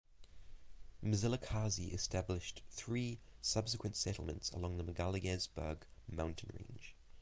[1.03, 6.95] Mzilikazi established three subsequent settlements along the Magaliesberg Mountain Range.